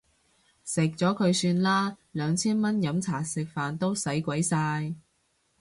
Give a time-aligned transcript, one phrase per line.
[0.65, 4.95] 食咗佢算啦，兩千蚊飲茶食飯都使鬼晒